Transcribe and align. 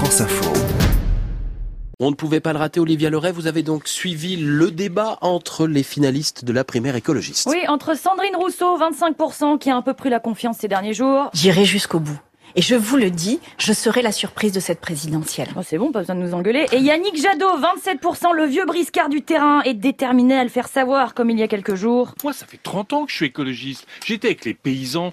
France 0.00 0.22
Info. 0.22 0.50
On 1.98 2.08
ne 2.08 2.14
pouvait 2.14 2.40
pas 2.40 2.54
le 2.54 2.58
rater, 2.58 2.80
Olivia 2.80 3.10
Leray. 3.10 3.32
Vous 3.32 3.46
avez 3.46 3.62
donc 3.62 3.86
suivi 3.86 4.36
le 4.36 4.70
débat 4.70 5.18
entre 5.20 5.66
les 5.66 5.82
finalistes 5.82 6.42
de 6.42 6.54
la 6.54 6.64
primaire 6.64 6.96
écologiste. 6.96 7.46
Oui, 7.50 7.58
entre 7.68 7.94
Sandrine 7.94 8.34
Rousseau, 8.34 8.78
25%, 8.78 9.58
qui 9.58 9.68
a 9.68 9.76
un 9.76 9.82
peu 9.82 9.92
pris 9.92 10.08
la 10.08 10.18
confiance 10.18 10.56
ces 10.56 10.68
derniers 10.68 10.94
jours. 10.94 11.28
J'irai 11.34 11.66
jusqu'au 11.66 12.00
bout. 12.00 12.18
Et 12.56 12.62
je 12.62 12.74
vous 12.74 12.96
le 12.96 13.10
dis, 13.10 13.40
je 13.58 13.74
serai 13.74 14.00
la 14.00 14.10
surprise 14.10 14.52
de 14.52 14.60
cette 14.60 14.80
présidentielle. 14.80 15.48
Oh, 15.54 15.60
c'est 15.62 15.76
bon, 15.76 15.92
pas 15.92 16.00
besoin 16.00 16.16
de 16.16 16.22
nous 16.22 16.32
engueuler. 16.32 16.66
Et 16.72 16.78
Yannick 16.78 17.20
Jadot, 17.20 17.58
27%, 17.58 18.34
le 18.34 18.44
vieux 18.46 18.64
briscard 18.64 19.10
du 19.10 19.20
terrain, 19.20 19.60
est 19.62 19.74
déterminé 19.74 20.34
à 20.34 20.44
le 20.44 20.50
faire 20.50 20.68
savoir, 20.68 21.12
comme 21.12 21.28
il 21.28 21.38
y 21.38 21.42
a 21.42 21.48
quelques 21.48 21.74
jours. 21.74 22.14
Moi, 22.24 22.32
ça 22.32 22.46
fait 22.46 22.58
30 22.62 22.94
ans 22.94 23.04
que 23.04 23.10
je 23.10 23.16
suis 23.16 23.26
écologiste. 23.26 23.86
J'étais 24.04 24.28
avec 24.28 24.46
les 24.46 24.54
paysans 24.54 25.12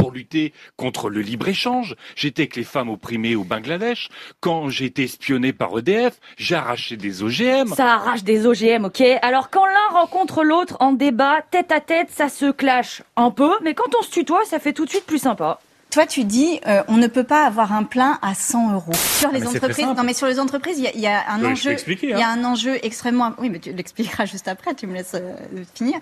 pour 0.00 0.12
lutter 0.12 0.54
contre 0.76 1.10
le 1.10 1.20
libre-échange. 1.20 1.94
J'étais 2.16 2.42
avec 2.42 2.56
les 2.56 2.64
femmes 2.64 2.88
opprimées 2.88 3.36
au 3.36 3.44
Bangladesh. 3.44 4.08
Quand 4.40 4.70
j'ai 4.70 4.86
été 4.86 5.04
espionné 5.04 5.52
par 5.52 5.78
EDF, 5.78 6.18
j'ai 6.38 6.54
arraché 6.54 6.96
des 6.96 7.22
OGM. 7.22 7.74
Ça 7.74 7.94
arrache 7.94 8.24
des 8.24 8.46
OGM, 8.46 8.86
ok 8.86 9.02
Alors 9.20 9.50
quand 9.50 9.66
l'un 9.66 9.88
rencontre 9.92 10.42
l'autre 10.42 10.76
en 10.80 10.92
débat, 10.92 11.42
tête 11.50 11.70
à 11.70 11.80
tête, 11.80 12.08
ça 12.10 12.30
se 12.30 12.50
clash 12.50 13.02
un 13.16 13.30
peu, 13.30 13.52
mais 13.62 13.74
quand 13.74 13.94
on 13.98 14.02
se 14.02 14.10
tutoie, 14.10 14.44
ça 14.46 14.58
fait 14.58 14.72
tout 14.72 14.86
de 14.86 14.90
suite 14.90 15.04
plus 15.04 15.18
sympa. 15.18 15.60
Toi, 15.90 16.06
tu 16.06 16.22
dis, 16.24 16.60
euh, 16.68 16.82
on 16.86 16.96
ne 16.96 17.08
peut 17.08 17.24
pas 17.24 17.44
avoir 17.44 17.72
un 17.72 17.82
plein 17.82 18.18
à 18.22 18.34
100 18.34 18.74
euros. 18.74 18.92
Sur 19.18 19.32
les 19.32 19.44
entreprises, 19.46 19.86
non 19.86 20.04
mais 20.04 20.14
sur 20.14 20.28
les 20.28 20.38
entreprises, 20.38 20.78
il 20.78 20.84
y 20.84 20.86
a, 20.86 20.92
il 20.94 21.00
y 21.00 21.06
a 21.08 21.22
un 21.28 21.44
enjeu, 21.44 21.74
il 22.02 22.08
y 22.10 22.12
a 22.12 22.28
hein. 22.28 22.38
un 22.38 22.44
enjeu 22.44 22.78
extrêmement. 22.84 23.32
Oui, 23.38 23.50
mais 23.50 23.58
tu 23.58 23.72
l'expliqueras 23.72 24.24
juste 24.24 24.46
après. 24.46 24.74
Tu 24.74 24.86
me 24.86 24.94
laisses 24.94 25.14
euh, 25.14 25.32
finir. 25.74 25.98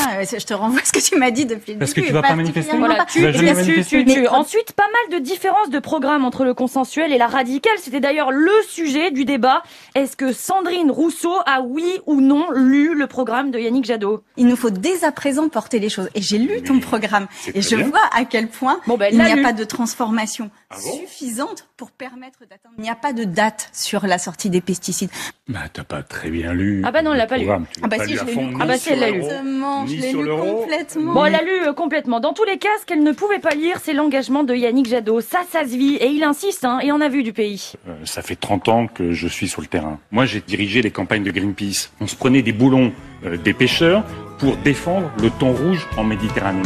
Ah, 0.00 0.22
je 0.22 0.44
te 0.44 0.54
renvoie 0.54 0.80
à 0.80 0.84
ce 0.84 0.92
que 0.92 1.00
tu 1.00 1.16
m'as 1.18 1.32
dit 1.32 1.44
depuis 1.44 1.72
le 1.72 1.80
Parce 1.80 1.90
que 1.92 1.96
début. 1.96 2.08
tu 2.08 2.12
vas 2.12 2.22
pas 2.22 2.34
manifester 2.34 2.76
Voilà, 2.76 2.96
pas- 2.96 3.04
tu, 3.06 3.18
Tu 3.32 3.44
manifester 3.44 4.04
tu, 4.04 4.04
tu. 4.04 4.28
Ensuite, 4.28 4.72
pas 4.74 4.86
mal 5.10 5.18
de 5.18 5.24
différences 5.24 5.70
de 5.70 5.78
programme 5.80 6.24
entre 6.24 6.44
le 6.44 6.54
consensuel 6.54 7.12
et 7.12 7.18
la 7.18 7.26
radicale. 7.26 7.72
C'était 7.78 8.00
d'ailleurs 8.00 8.30
le 8.30 8.52
sujet 8.68 9.10
du 9.10 9.24
débat. 9.24 9.62
Est-ce 9.96 10.16
que 10.16 10.32
Sandrine 10.32 10.90
Rousseau 10.92 11.34
a 11.46 11.62
oui 11.62 11.98
ou 12.06 12.20
non 12.20 12.46
lu 12.52 12.94
le 12.94 13.06
programme 13.08 13.50
de 13.50 13.58
Yannick 13.58 13.84
Jadot? 13.86 14.22
Il 14.36 14.46
nous 14.46 14.56
faut 14.56 14.70
dès 14.70 15.04
à 15.04 15.10
présent 15.10 15.48
porter 15.48 15.80
les 15.80 15.88
choses. 15.88 16.08
Et 16.14 16.22
j'ai 16.22 16.38
lu 16.38 16.62
ton 16.62 16.78
programme 16.78 17.26
et 17.54 17.60
je 17.60 17.74
bien. 17.76 17.88
vois 17.88 18.00
à 18.14 18.24
quel 18.24 18.46
point 18.48 18.78
Bon, 18.86 18.96
ben, 18.96 19.12
n'y 19.34 19.40
a 19.40 19.42
pas 19.42 19.52
de 19.52 19.64
transformation 19.64 20.50
Ah 20.70 20.76
bon? 20.76 20.98
suffisante 20.98 21.68
pour 21.76 21.90
permettre 21.90 22.40
d'atteindre. 22.40 22.74
Il 22.78 22.82
n'y 22.82 22.90
a 22.90 22.94
pas 22.94 23.12
de 23.12 23.24
date 23.24 23.68
sur 23.72 24.06
la 24.06 24.18
sortie 24.18 24.50
des 24.50 24.60
pesticides. 24.60 25.10
Bah, 25.48 25.60
t'as 25.72 25.84
pas 25.84 26.02
très 26.02 26.30
bien 26.30 26.52
lu. 26.52 26.82
Ah 26.84 26.90
bah 26.92 27.02
non, 27.02 27.12
elle 27.12 27.18
l'a 27.18 27.26
pas 27.26 27.36
lu. 27.38 27.44
Tu 27.44 27.48
l'as 27.48 27.60
Ah 27.82 27.88
bah 27.88 27.96
pas 27.98 28.06
si, 28.06 28.12
lu 28.12 28.18
je 28.18 28.24
l'ai 28.24 28.34
lu. 28.34 28.56
Ah 28.60 28.66
bah 28.66 28.78
si, 28.78 28.90
elle 28.90 29.00
l'a 29.00 29.10
lu. 29.10 29.22
je 29.22 29.96
l'ai 30.00 30.12
lu 30.12 30.28
complètement. 30.28 31.12
Bon, 31.14 31.24
elle 31.24 31.34
a 31.34 31.42
lu 31.42 31.66
euh, 31.68 31.72
complètement. 31.72 32.20
Dans 32.20 32.32
tous 32.32 32.44
les 32.44 32.58
cas, 32.58 32.68
ce 32.80 32.86
qu'elle 32.86 33.02
ne 33.02 33.12
pouvait 33.12 33.38
pas 33.40 33.54
lire, 33.54 33.78
c'est 33.82 33.92
l'engagement 33.92 34.44
de 34.44 34.54
Yannick 34.54 34.86
Jadot. 34.86 35.20
Ça, 35.20 35.40
ça 35.50 35.62
se 35.64 35.76
vit. 35.76 35.96
Et 35.96 36.06
il 36.08 36.22
insiste, 36.24 36.64
hein, 36.64 36.78
et 36.80 36.92
on 36.92 37.00
a 37.00 37.08
vu 37.08 37.22
du 37.22 37.32
pays. 37.32 37.72
Euh, 37.88 37.94
ça 38.04 38.22
fait 38.22 38.36
30 38.36 38.68
ans 38.68 38.86
que 38.86 39.12
je 39.12 39.28
suis 39.28 39.48
sur 39.48 39.60
le 39.60 39.66
terrain. 39.66 39.98
Moi, 40.10 40.24
j'ai 40.26 40.40
dirigé 40.40 40.82
les 40.82 40.90
campagnes 40.90 41.24
de 41.24 41.30
Greenpeace. 41.30 41.90
On 42.00 42.06
se 42.06 42.16
prenait 42.16 42.42
des 42.42 42.52
boulons 42.52 42.92
euh, 43.24 43.36
des 43.36 43.52
pêcheurs 43.54 44.04
pour 44.38 44.56
défendre 44.58 45.10
le 45.20 45.30
thon 45.30 45.52
rouge 45.52 45.86
en 45.96 46.04
Méditerranée. 46.04 46.62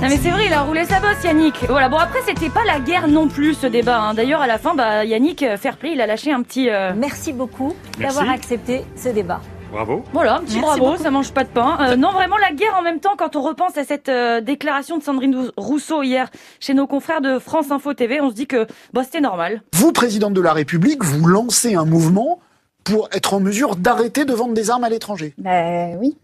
Non 0.00 0.08
mais 0.08 0.16
c'est 0.16 0.30
vrai, 0.30 0.46
il 0.46 0.52
a 0.52 0.62
roulé 0.62 0.84
sa 0.84 1.00
bosse, 1.00 1.22
Yannick. 1.24 1.64
Voilà, 1.68 1.88
bon 1.88 1.96
après, 1.96 2.20
c'était 2.24 2.48
pas 2.50 2.64
la 2.64 2.78
guerre 2.78 3.08
non 3.08 3.26
plus, 3.28 3.54
ce 3.54 3.66
débat. 3.66 4.00
hein. 4.00 4.14
D'ailleurs, 4.14 4.40
à 4.40 4.46
la 4.46 4.56
fin, 4.58 4.74
bah, 4.74 5.04
Yannick, 5.04 5.42
euh, 5.42 5.56
fair 5.56 5.76
play, 5.76 5.92
il 5.92 6.00
a 6.00 6.06
lâché 6.06 6.32
un 6.32 6.42
petit... 6.42 6.70
euh, 6.70 6.92
Merci 6.96 7.32
beaucoup 7.32 7.74
d'avoir 7.98 8.30
accepté 8.30 8.84
ce 8.96 9.08
débat. 9.08 9.40
Bravo. 9.72 10.04
Voilà, 10.12 10.36
un 10.36 10.40
petit 10.40 10.54
Merci 10.60 10.60
bravo, 10.78 10.92
beaucoup. 10.92 11.02
ça 11.02 11.10
mange 11.10 11.32
pas 11.32 11.42
de 11.42 11.48
pain. 11.48 11.76
Euh, 11.80 11.96
non, 11.96 12.12
vraiment 12.12 12.36
la 12.38 12.52
guerre 12.52 12.76
en 12.78 12.82
même 12.82 13.00
temps 13.00 13.16
quand 13.18 13.34
on 13.36 13.42
repense 13.42 13.76
à 13.76 13.84
cette 13.84 14.08
euh, 14.08 14.40
déclaration 14.40 14.98
de 14.98 15.02
Sandrine 15.02 15.50
Rousseau 15.56 16.02
hier 16.04 16.30
chez 16.60 16.74
nos 16.74 16.86
confrères 16.86 17.20
de 17.20 17.38
France 17.40 17.70
Info 17.72 17.92
TV, 17.92 18.20
on 18.20 18.30
se 18.30 18.34
dit 18.34 18.46
que 18.46 18.66
bah, 18.94 19.02
c'était 19.04 19.20
normal. 19.20 19.62
Vous, 19.74 19.92
présidente 19.92 20.32
de 20.32 20.40
la 20.40 20.52
République, 20.52 21.02
vous 21.04 21.26
lancez 21.26 21.74
un 21.74 21.84
mouvement 21.84 22.38
pour 22.84 23.08
être 23.12 23.34
en 23.34 23.40
mesure 23.40 23.74
d'arrêter 23.76 24.24
de 24.24 24.32
vendre 24.32 24.54
des 24.54 24.70
armes 24.70 24.84
à 24.84 24.88
l'étranger. 24.88 25.34
Ben 25.36 25.96
oui. 26.00 26.16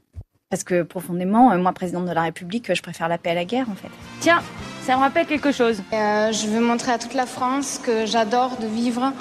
Parce 0.54 0.62
que 0.62 0.84
profondément, 0.84 1.50
euh, 1.50 1.58
moi, 1.58 1.72
présidente 1.72 2.06
de 2.06 2.12
la 2.12 2.22
République, 2.22 2.70
euh, 2.70 2.76
je 2.76 2.82
préfère 2.82 3.08
la 3.08 3.18
paix 3.18 3.30
à 3.30 3.34
la 3.34 3.44
guerre, 3.44 3.68
en 3.68 3.74
fait. 3.74 3.88
Tiens, 4.20 4.40
ça 4.82 4.94
me 4.94 5.00
rappelle 5.00 5.26
quelque 5.26 5.50
chose. 5.50 5.82
Euh, 5.92 6.30
je 6.30 6.46
veux 6.46 6.60
montrer 6.60 6.92
à 6.92 6.98
toute 6.98 7.14
la 7.14 7.26
France 7.26 7.80
que 7.84 8.06
j'adore 8.06 8.56
de 8.58 8.68
vivre 8.68 9.12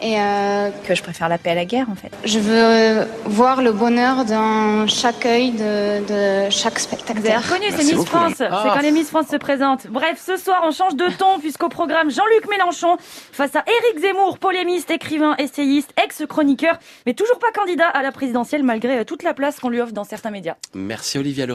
et 0.00 0.18
euh, 0.20 0.70
Que 0.86 0.94
je 0.94 1.02
préfère 1.02 1.28
la 1.28 1.38
paix 1.38 1.50
à 1.50 1.54
la 1.54 1.64
guerre, 1.64 1.86
en 1.90 1.94
fait. 1.94 2.10
je 2.24 2.38
veux 2.38 3.06
voir 3.26 3.62
le 3.62 3.72
bonheur 3.72 4.24
dans 4.24 4.86
chaque 4.86 5.24
œil 5.26 5.52
de, 5.52 6.04
de 6.46 6.50
chaque 6.50 6.78
spectateur. 6.78 7.42
reconnu, 7.42 7.66
c'est 7.70 7.76
Merci 7.76 7.84
Miss 7.86 7.94
beaucoup. 7.94 8.06
France. 8.08 8.32
C'est 8.36 8.48
Ah. 8.50 8.72
quand 8.74 8.82
les 8.82 8.92
Miss 8.92 9.08
France 9.10 9.26
se 9.30 9.36
présentent. 9.36 9.86
Bref, 9.88 10.22
ce 10.24 10.36
soir, 10.36 10.62
on 10.66 10.70
change 10.70 10.96
de 10.96 11.06
ton 11.18 11.38
puisqu'au 11.38 11.68
programme 11.68 12.10
Jean-Luc 12.10 12.48
Mélenchon 12.48 12.96
face 13.32 13.54
à 13.56 13.64
Éric 13.66 14.00
Zemmour, 14.00 14.38
polémiste, 14.38 14.90
écrivain, 14.90 15.34
essayiste, 15.38 15.90
ex-chroniqueur, 16.02 16.78
mais 17.06 17.14
toujours 17.14 17.38
pas 17.38 17.50
candidat 17.52 17.86
à 17.88 18.02
la 18.02 18.12
présidentielle 18.12 18.62
malgré 18.62 18.98
euh, 18.98 19.04
toute 19.04 19.22
la 19.22 19.34
place 19.34 19.60
qu'on 19.60 19.68
lui 19.68 19.80
offre 19.80 19.92
dans 19.92 20.04
certains 20.04 20.30
médias. 20.30 20.54
Merci, 20.74 21.18
Olivia 21.18 21.46
Leray. 21.46 21.52